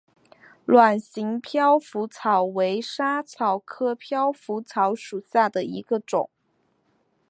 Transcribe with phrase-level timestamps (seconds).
[0.65, 6.31] 卵形飘拂草为莎草科飘拂草属下的一个种。